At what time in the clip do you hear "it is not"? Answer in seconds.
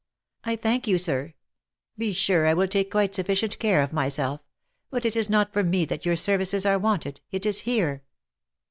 5.05-5.53